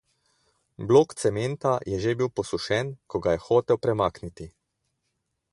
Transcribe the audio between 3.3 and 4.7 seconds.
je hotel premakniti.